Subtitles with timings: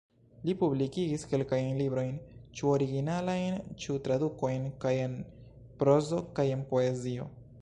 [0.47, 2.15] Li publikigis kelkajn librojn,
[2.61, 5.15] ĉu originalajn ĉu tradukojn, kaj en
[5.85, 7.35] prozo kaj en poezio.